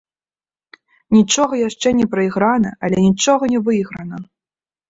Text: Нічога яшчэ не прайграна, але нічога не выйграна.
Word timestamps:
Нічога 1.15 1.59
яшчэ 1.67 1.87
не 1.99 2.07
прайграна, 2.13 2.71
але 2.89 2.97
нічога 3.07 3.43
не 3.53 3.59
выйграна. 3.69 4.15